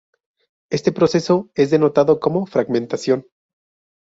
Este 0.71 0.91
proceso 0.91 1.51
es 1.53 1.69
denotado 1.69 2.19
como 2.19 2.47
"fragmentación". 2.47 3.27